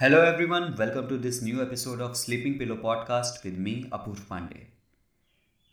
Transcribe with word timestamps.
Hello 0.00 0.22
everyone, 0.22 0.74
welcome 0.76 1.06
to 1.06 1.18
this 1.18 1.42
new 1.42 1.60
episode 1.60 2.00
of 2.00 2.16
Sleeping 2.16 2.58
Pillow 2.58 2.76
Podcast 2.76 3.44
with 3.44 3.58
me, 3.58 3.84
Apurv 3.92 4.20
Pandey. 4.26 4.62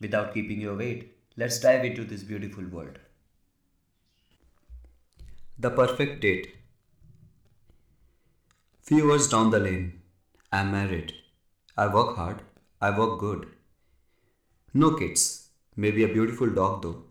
Without 0.00 0.34
keeping 0.34 0.60
you 0.60 0.74
wait, 0.74 1.16
let's 1.36 1.60
dive 1.60 1.84
into 1.84 2.02
this 2.04 2.24
beautiful 2.24 2.64
world. 2.64 2.98
The 5.56 5.70
perfect 5.70 6.20
date. 6.20 6.48
Few 8.82 9.06
years 9.08 9.28
down 9.28 9.50
the 9.50 9.60
lane, 9.60 10.00
I'm 10.50 10.72
married. 10.72 11.12
I 11.76 11.86
work 11.86 12.16
hard, 12.16 12.42
I 12.80 12.90
work 12.98 13.20
good. 13.20 13.46
No 14.74 14.96
kids, 14.96 15.50
maybe 15.76 16.02
a 16.02 16.08
beautiful 16.08 16.50
dog 16.50 16.82
though. 16.82 17.04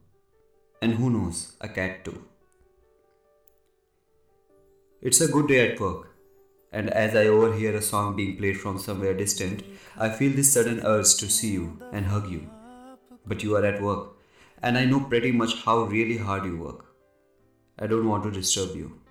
And 0.81 0.95
who 0.95 1.09
knows, 1.09 1.55
a 1.61 1.69
cat 1.69 2.03
too. 2.03 2.25
It's 5.01 5.21
a 5.21 5.29
good 5.29 5.47
day 5.47 5.71
at 5.71 5.79
work 5.79 6.16
and 6.77 6.91
as 6.91 7.15
I 7.15 7.25
overhear 7.25 7.75
a 7.75 7.81
song 7.81 8.15
being 8.15 8.37
played 8.37 8.57
from 8.63 8.77
somewhere 8.77 9.15
distant, 9.19 9.63
I 9.97 10.09
feel 10.09 10.33
this 10.33 10.53
sudden 10.53 10.81
urge 10.85 11.15
to 11.21 11.27
see 11.35 11.51
you 11.53 11.81
and 11.91 12.05
hug 12.05 12.29
you. 12.29 12.41
But 13.25 13.41
you 13.41 13.55
are 13.55 13.65
at 13.65 13.81
work, 13.81 14.09
and 14.61 14.77
I 14.77 14.85
know 14.85 14.99
pretty 14.99 15.31
much 15.31 15.55
how 15.63 15.79
really 15.95 16.17
hard 16.17 16.45
you 16.45 16.55
work. 16.57 16.85
I 17.79 17.87
don't 17.87 18.07
want 18.07 18.25
to 18.25 18.37
disturb 18.37 18.75
you. 18.75 19.01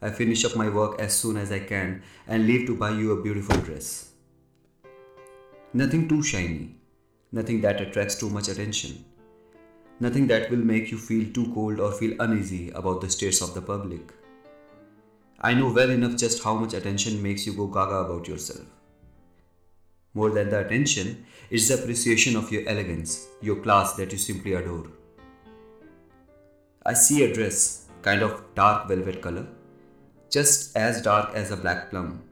I 0.00 0.08
finish 0.08 0.46
up 0.46 0.56
my 0.56 0.70
work 0.70 0.98
as 0.98 1.14
soon 1.14 1.36
as 1.36 1.52
I 1.52 1.58
can 1.58 2.02
and 2.26 2.46
leave 2.46 2.66
to 2.68 2.74
buy 2.74 2.92
you 2.92 3.12
a 3.12 3.22
beautiful 3.22 3.60
dress. 3.60 4.12
Nothing 5.74 6.08
too 6.08 6.22
shiny, 6.22 6.76
nothing 7.30 7.60
that 7.60 7.82
attracts 7.82 8.14
too 8.14 8.30
much 8.30 8.48
attention, 8.48 9.04
nothing 10.00 10.28
that 10.28 10.50
will 10.50 10.70
make 10.74 10.90
you 10.90 10.96
feel 10.96 11.30
too 11.34 11.52
cold 11.52 11.78
or 11.78 11.92
feel 11.92 12.16
uneasy 12.20 12.70
about 12.70 13.02
the 13.02 13.10
states 13.10 13.42
of 13.42 13.52
the 13.52 13.60
public. 13.60 14.14
I 15.40 15.52
know 15.52 15.70
well 15.70 15.90
enough 15.90 16.16
just 16.16 16.42
how 16.42 16.54
much 16.54 16.72
attention 16.72 17.22
makes 17.22 17.46
you 17.46 17.52
go 17.52 17.66
gaga 17.66 17.96
about 17.96 18.26
yourself. 18.26 18.64
More 20.14 20.30
than 20.30 20.48
the 20.48 20.64
attention, 20.64 21.26
it's 21.50 21.68
the 21.68 21.74
appreciation 21.74 22.36
of 22.36 22.50
your 22.50 22.66
elegance, 22.66 23.26
your 23.42 23.56
class 23.56 23.92
that 23.94 24.12
you 24.12 24.18
simply 24.18 24.54
adore. 24.54 24.86
I 26.86 26.94
see 26.94 27.22
a 27.24 27.34
dress, 27.34 27.86
kind 28.00 28.22
of 28.22 28.42
dark 28.54 28.88
velvet 28.88 29.20
color, 29.20 29.46
just 30.30 30.74
as 30.74 31.02
dark 31.02 31.34
as 31.34 31.50
a 31.50 31.56
black 31.56 31.90
plum. 31.90 32.22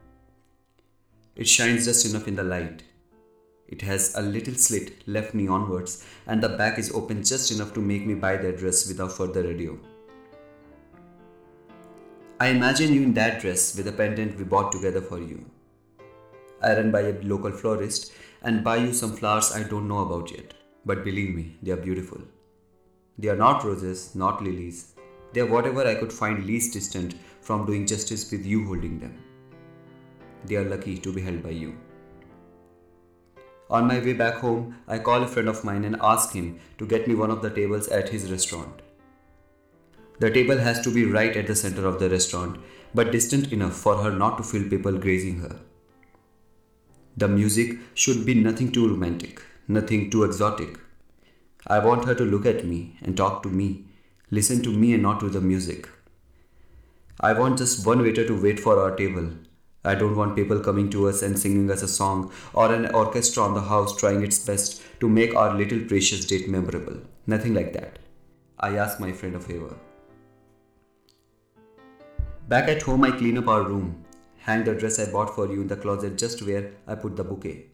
It 1.35 1.47
shines 1.47 1.85
just 1.85 2.05
enough 2.07 2.27
in 2.27 2.35
the 2.35 2.43
light. 2.43 2.83
It 3.67 3.81
has 3.81 4.15
a 4.15 4.21
little 4.21 4.55
slit 4.55 5.07
left 5.07 5.35
knee 5.35 5.47
onwards, 5.47 6.05
and 6.25 6.41
the 6.41 6.49
back 6.49 6.79
is 6.79 6.91
open 6.91 7.23
just 7.23 7.51
enough 7.51 7.73
to 7.75 7.81
make 7.81 8.05
me 8.07 8.15
buy 8.15 8.37
that 8.37 8.57
dress 8.57 8.87
without 8.87 9.11
further 9.11 9.45
ado. 9.45 9.79
I 12.37 12.47
imagine 12.47 12.93
you 12.93 13.01
in 13.01 13.13
that 13.13 13.39
dress 13.39 13.77
with 13.77 13.87
a 13.87 13.93
pendant 13.93 14.37
we 14.37 14.43
bought 14.43 14.73
together 14.73 14.99
for 15.01 15.19
you. 15.19 15.45
I 16.61 16.73
run 16.75 16.91
by 16.91 16.99
a 17.01 17.21
local 17.21 17.51
florist 17.51 18.11
and 18.41 18.61
buy 18.61 18.75
you 18.75 18.91
some 18.91 19.15
flowers 19.15 19.53
I 19.53 19.63
don't 19.63 19.87
know 19.87 19.99
about 19.99 20.31
yet. 20.31 20.53
But 20.85 21.05
believe 21.05 21.33
me, 21.33 21.55
they 21.63 21.71
are 21.71 21.77
beautiful. 21.77 22.19
They 23.17 23.29
are 23.29 23.37
not 23.37 23.63
roses, 23.63 24.13
not 24.15 24.43
lilies. 24.43 24.95
They 25.31 25.41
are 25.41 25.45
whatever 25.45 25.87
I 25.87 25.95
could 25.95 26.11
find 26.11 26.45
least 26.45 26.73
distant 26.73 27.15
from 27.39 27.65
doing 27.65 27.87
justice 27.87 28.29
with 28.29 28.45
you 28.45 28.65
holding 28.65 28.99
them. 28.99 29.17
They 30.43 30.57
are 30.57 30.69
lucky 30.69 30.97
to 30.97 31.13
be 31.13 31.21
held 31.21 31.41
by 31.41 31.51
you. 31.51 31.77
On 33.69 33.87
my 33.87 33.99
way 33.99 34.11
back 34.11 34.35
home, 34.35 34.75
I 34.89 34.99
call 34.99 35.23
a 35.23 35.27
friend 35.27 35.47
of 35.47 35.63
mine 35.63 35.85
and 35.85 35.95
ask 36.01 36.33
him 36.33 36.59
to 36.79 36.85
get 36.85 37.07
me 37.07 37.15
one 37.15 37.31
of 37.31 37.41
the 37.41 37.49
tables 37.49 37.87
at 37.87 38.09
his 38.09 38.29
restaurant. 38.29 38.81
The 40.19 40.31
table 40.31 40.57
has 40.57 40.79
to 40.81 40.93
be 40.93 41.05
right 41.05 41.35
at 41.35 41.47
the 41.47 41.55
center 41.55 41.85
of 41.85 41.99
the 41.99 42.09
restaurant, 42.09 42.59
but 42.93 43.11
distant 43.11 43.51
enough 43.51 43.75
for 43.75 43.97
her 43.97 44.11
not 44.11 44.37
to 44.37 44.43
feel 44.43 44.69
people 44.69 44.97
grazing 44.97 45.39
her. 45.39 45.59
The 47.17 47.27
music 47.27 47.77
should 47.93 48.25
be 48.25 48.33
nothing 48.33 48.71
too 48.71 48.87
romantic, 48.87 49.41
nothing 49.67 50.09
too 50.09 50.23
exotic. 50.23 50.79
I 51.67 51.79
want 51.79 52.05
her 52.05 52.15
to 52.15 52.23
look 52.23 52.45
at 52.45 52.65
me 52.65 52.97
and 53.01 53.17
talk 53.17 53.43
to 53.43 53.49
me, 53.49 53.85
listen 54.31 54.61
to 54.63 54.71
me 54.71 54.93
and 54.93 55.03
not 55.03 55.19
to 55.21 55.29
the 55.29 55.41
music. 55.41 55.89
I 57.19 57.33
want 57.33 57.57
just 57.57 57.85
one 57.85 58.01
waiter 58.01 58.25
to 58.27 58.41
wait 58.41 58.59
for 58.59 58.79
our 58.79 58.95
table. 58.95 59.31
I 59.83 59.95
don't 59.95 60.15
want 60.15 60.35
people 60.35 60.59
coming 60.59 60.89
to 60.91 61.07
us 61.07 61.21
and 61.21 61.37
singing 61.37 61.69
us 61.71 61.83
a 61.83 61.87
song 61.87 62.31
or 62.53 62.73
an 62.73 62.93
orchestra 62.93 63.43
on 63.43 63.53
the 63.53 63.61
house 63.61 63.95
trying 63.95 64.23
its 64.23 64.39
best 64.39 64.81
to 64.99 65.07
make 65.07 65.35
our 65.35 65.55
little 65.55 65.79
precious 65.79 66.25
date 66.25 66.49
memorable. 66.49 66.97
Nothing 67.27 67.53
like 67.53 67.73
that. 67.73 67.99
I 68.59 68.77
ask 68.77 68.99
my 68.99 69.11
friend 69.11 69.35
a 69.35 69.39
favor. 69.39 69.75
Back 72.47 72.69
at 72.69 72.83
home, 72.83 73.03
I 73.03 73.09
clean 73.09 73.39
up 73.39 73.47
our 73.47 73.63
room, 73.63 74.05
hang 74.37 74.63
the 74.63 74.75
dress 74.75 74.99
I 74.99 75.11
bought 75.11 75.33
for 75.33 75.51
you 75.51 75.61
in 75.61 75.67
the 75.67 75.75
closet 75.75 76.15
just 76.15 76.43
where 76.43 76.73
I 76.85 76.93
put 76.93 77.15
the 77.15 77.23
bouquet, 77.23 77.65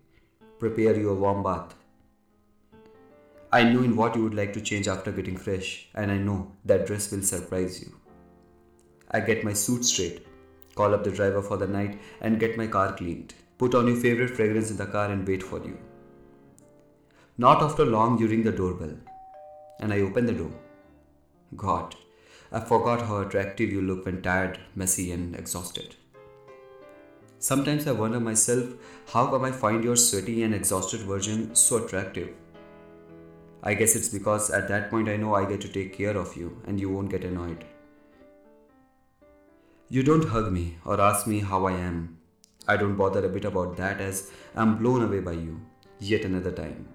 prepare 0.59 0.98
you 0.98 1.09
a 1.09 1.14
warm 1.14 1.44
bath. 1.44 1.76
I 3.52 3.66
know 3.66 3.84
in 3.84 3.98
what 3.98 4.16
you 4.16 4.24
would 4.24 4.34
like 4.34 4.54
to 4.54 4.62
change 4.62 4.88
after 4.88 5.12
getting 5.12 5.36
fresh, 5.36 5.90
and 5.94 6.09
I 6.09 6.18
know 6.18 6.54
that 6.64 6.88
dress 6.88 7.12
will 7.12 7.22
surprise 7.22 7.82
you. 7.82 7.94
I 9.12 9.20
get 9.20 9.44
my 9.44 9.52
suit 9.52 9.84
straight, 9.84 10.26
call 10.76 10.94
up 10.94 11.03
the 11.03 11.12
driver 11.12 11.42
for 11.42 11.58
the 11.58 11.68
night, 11.68 12.00
and 12.22 12.40
get 12.40 12.56
my 12.56 12.68
car 12.68 12.94
cleaned. 12.94 13.34
Put 13.58 13.76
on 13.76 13.88
your 13.88 13.98
favorite 13.98 14.30
fragrance 14.30 14.72
in 14.72 14.78
the 14.78 14.86
car 14.86 15.12
and 15.12 15.28
wait 15.28 15.44
for 15.44 15.59
you. 15.59 15.78
Not 17.38 17.62
after 17.62 17.84
long, 17.84 18.18
you 18.20 18.28
ring 18.30 18.44
the 18.44 18.53
doorbell, 18.53 18.96
and 19.82 19.92
I 19.92 20.00
open 20.00 20.28
the 20.28 20.32
door. 20.32 20.53
God, 21.58 21.94
I 22.54 22.60
forgot 22.60 23.04
how 23.04 23.20
attractive 23.22 23.72
you 23.72 23.82
look 23.82 24.06
when 24.06 24.22
tired, 24.22 24.60
messy, 24.76 25.12
and 25.12 25.36
exhausted. 25.36 25.96
Sometimes 27.40 27.88
I 27.88 27.94
wonder 27.94 28.20
myself, 28.20 28.66
how 29.14 29.28
come 29.28 29.46
I 29.46 29.52
find 29.52 29.84
your 29.84 29.96
sweaty 29.96 30.44
and 30.44 30.54
exhausted 30.54 31.00
version 31.02 31.56
so 31.56 31.86
attractive? 31.86 32.30
I 33.64 33.74
guess 33.74 33.96
it's 33.96 34.10
because 34.10 34.50
at 34.50 34.68
that 34.68 34.90
point 34.90 35.08
I 35.08 35.16
know 35.16 35.34
I 35.34 35.46
get 35.46 35.62
to 35.62 35.70
take 35.70 35.96
care 35.98 36.18
of 36.18 36.36
you 36.36 36.62
and 36.68 36.80
you 36.80 36.90
won't 36.90 37.10
get 37.10 37.24
annoyed. 37.24 37.64
You 39.90 40.04
don't 40.04 40.28
hug 40.28 40.52
me 40.52 40.78
or 40.84 41.00
ask 41.00 41.28
me 41.28 41.40
how 41.40 41.66
I 41.66 41.74
am. 41.74 42.18
I 42.68 42.76
don't 42.76 42.96
bother 42.96 43.26
a 43.26 43.30
bit 43.30 43.46
about 43.46 43.78
that 43.78 44.02
as 44.02 44.30
I'm 44.56 44.78
blown 44.78 45.04
away 45.04 45.20
by 45.20 45.34
you 45.34 45.62
yet 46.00 46.26
another 46.26 46.52
time. 46.52 46.88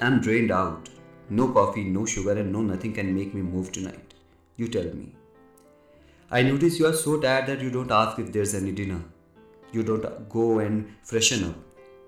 I'm 0.00 0.20
drained 0.20 0.50
out. 0.50 0.88
No 1.30 1.48
coffee, 1.52 1.84
no 1.84 2.04
sugar, 2.04 2.32
and 2.32 2.52
no 2.52 2.60
nothing 2.60 2.92
can 2.92 3.14
make 3.14 3.34
me 3.34 3.42
move 3.42 3.72
tonight. 3.72 4.14
You 4.56 4.68
tell 4.68 4.84
me. 4.84 5.14
I 6.30 6.42
notice 6.42 6.78
you 6.78 6.86
are 6.86 6.92
so 6.92 7.20
tired 7.20 7.46
that 7.46 7.60
you 7.60 7.70
don't 7.70 7.90
ask 7.90 8.18
if 8.18 8.32
there's 8.32 8.54
any 8.54 8.72
dinner. 8.72 9.02
You 9.72 9.82
don't 9.82 10.28
go 10.28 10.58
and 10.58 10.88
freshen 11.02 11.44
up. 11.44 11.56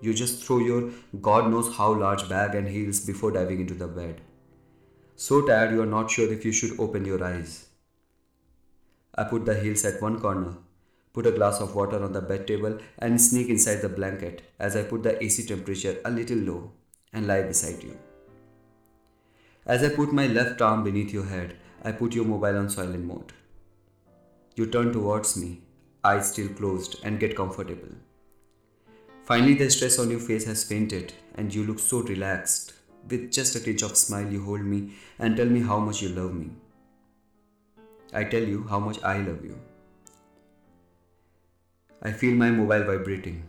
You 0.01 0.13
just 0.13 0.45
throw 0.45 0.59
your 0.59 0.91
God 1.21 1.51
knows 1.51 1.75
how 1.77 1.95
large 1.95 2.29
bag 2.29 2.55
and 2.55 2.69
heels 2.69 3.01
before 3.01 3.31
diving 3.31 3.61
into 3.61 3.75
the 3.75 3.87
bed. 3.87 4.21
So 5.15 5.41
tired 5.47 5.73
you 5.73 5.81
are 5.83 5.93
not 5.95 6.11
sure 6.11 6.31
if 6.31 6.45
you 6.45 6.53
should 6.53 6.79
open 6.79 7.07
your 7.07 7.25
eyes. 7.25 7.69
I 9.15 9.25
put 9.25 9.47
the 9.47 9.59
heels 9.59 9.85
at 9.87 10.03
one 10.03 10.21
corner, 10.21 10.57
put 11.15 11.27
a 11.27 11.33
glass 11.33 11.61
of 11.61 11.75
water 11.75 12.05
on 12.05 12.13
the 12.13 12.21
bed 12.21 12.47
table, 12.47 12.79
and 12.99 13.19
sneak 13.19 13.49
inside 13.49 13.77
the 13.77 13.89
blanket 13.89 14.43
as 14.59 14.77
I 14.77 14.83
put 14.83 15.03
the 15.03 15.23
AC 15.25 15.47
temperature 15.47 15.97
a 16.05 16.11
little 16.11 16.39
low 16.39 16.73
and 17.15 17.27
lie 17.27 17.43
beside 17.43 17.83
you. 17.83 17.99
As 19.67 19.83
I 19.83 19.89
put 19.89 20.13
my 20.13 20.29
left 20.29 20.63
arm 20.63 20.85
beneath 20.85 21.13
your 21.13 21.25
head, 21.25 21.57
I 21.83 21.91
put 21.91 22.15
your 22.15 22.25
mobile 22.25 22.57
on 22.57 22.71
silent 22.71 23.05
mode. 23.05 23.33
You 24.55 24.67
turn 24.67 24.93
towards 24.93 25.37
me, 25.37 25.61
eyes 26.05 26.31
still 26.31 26.49
closed, 26.51 27.01
and 27.03 27.19
get 27.19 27.35
comfortable. 27.35 27.89
Finally, 29.25 29.55
the 29.55 29.69
stress 29.69 29.99
on 29.99 30.09
your 30.09 30.21
face 30.21 30.45
has 30.45 30.63
fainted, 30.63 31.15
and 31.35 31.53
you 31.53 31.65
look 31.65 31.81
so 31.81 32.03
relaxed. 32.03 32.75
With 33.11 33.33
just 33.33 33.57
a 33.57 33.61
tinge 33.61 33.83
of 33.83 33.97
smile, 33.97 34.31
you 34.31 34.45
hold 34.45 34.61
me 34.61 34.93
and 35.19 35.37
tell 35.37 35.47
me 35.47 35.63
how 35.63 35.81
much 35.81 36.01
you 36.01 36.11
love 36.11 36.33
me. 36.33 36.51
I 38.13 38.23
tell 38.23 38.45
you 38.45 38.69
how 38.69 38.79
much 38.79 39.03
I 39.03 39.19
love 39.19 39.45
you. 39.45 39.59
I 42.03 42.13
feel 42.13 42.37
my 42.37 42.53
mobile 42.53 42.85
vibrating. 42.85 43.43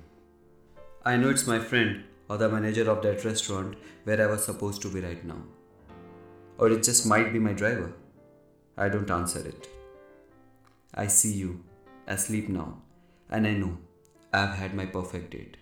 I 1.06 1.16
know 1.18 1.30
it's 1.30 1.46
my 1.46 1.60
friend 1.60 2.06
or 2.28 2.38
the 2.38 2.50
manager 2.50 2.90
of 2.90 3.04
that 3.04 3.24
restaurant 3.24 3.78
where 4.04 4.20
I 4.20 4.26
was 4.26 4.44
supposed 4.44 4.82
to 4.82 4.90
be 4.92 5.00
right 5.02 5.24
now 5.24 5.44
or 6.58 6.70
it 6.70 6.84
just 6.84 7.06
might 7.06 7.32
be 7.34 7.40
my 7.40 7.54
driver. 7.54 7.94
I 8.78 8.90
don't 8.90 9.10
answer 9.10 9.40
it. 9.48 9.68
I 10.94 11.08
see 11.08 11.34
you 11.34 11.64
asleep 12.08 12.50
now, 12.50 12.82
and 13.30 13.46
I 13.46 13.54
know 13.54 13.78
I've 14.34 14.56
had 14.56 14.74
my 14.74 14.86
perfect 14.86 15.32
date. 15.32 15.58